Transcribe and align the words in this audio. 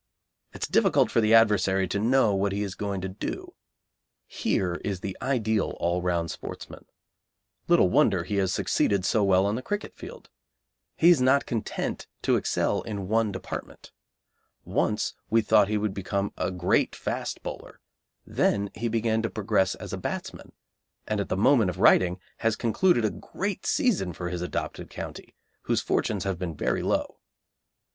It 0.51 0.63
is 0.63 0.67
difficult 0.67 1.11
for 1.11 1.21
the 1.21 1.35
adversary 1.35 1.87
to 1.89 1.99
know 1.99 2.33
what 2.33 2.53
he 2.53 2.63
is 2.63 2.73
going 2.73 3.01
to 3.01 3.07
do. 3.07 3.53
Here 4.25 4.81
is 4.83 5.01
the 5.01 5.15
ideal 5.21 5.77
all 5.79 6.01
round 6.01 6.31
sportsman. 6.31 6.85
Little 7.67 7.87
wonder 7.87 8.23
he 8.23 8.37
has 8.37 8.51
succeeded 8.51 9.05
so 9.05 9.23
well 9.23 9.45
on 9.45 9.53
the 9.53 9.61
cricket 9.61 9.95
field. 9.95 10.31
He 10.95 11.11
is 11.11 11.21
not 11.21 11.45
content 11.45 12.07
to 12.23 12.35
excel 12.35 12.81
in 12.81 13.09
one 13.09 13.31
department. 13.31 13.91
Once 14.65 15.13
we 15.29 15.43
thought 15.43 15.67
he 15.67 15.77
would 15.77 15.93
become 15.93 16.33
a 16.35 16.49
great 16.49 16.95
fast 16.95 17.43
bowler, 17.43 17.79
then 18.25 18.71
he 18.73 18.87
began 18.87 19.21
to 19.21 19.29
progress 19.29 19.75
as 19.75 19.93
a 19.93 19.97
batsman, 19.99 20.51
and 21.07 21.19
at 21.21 21.29
the 21.29 21.37
moment 21.37 21.69
of 21.69 21.77
writing 21.77 22.19
has 22.37 22.55
concluded 22.55 23.05
a 23.05 23.11
great 23.11 23.67
season 23.67 24.13
for 24.13 24.29
his 24.29 24.41
adopted 24.41 24.89
county, 24.89 25.35
whose 25.65 25.79
fortunes 25.81 26.23
have 26.23 26.39
been 26.39 26.57
very 26.57 26.81
low. 26.81 27.19